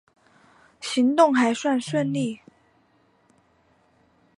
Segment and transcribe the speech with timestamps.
[0.79, 2.41] 行动还算顺利